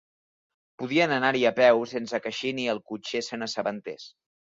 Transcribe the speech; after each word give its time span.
Podien 0.83 1.13
anar-hi 1.17 1.45
a 1.51 1.53
peu, 1.61 1.83
sense 1.93 2.23
que 2.25 2.33
així 2.35 2.57
ni 2.63 2.69
el 2.77 2.85
cotxer 2.91 3.27
se 3.31 3.43
n'assabentés. 3.43 4.13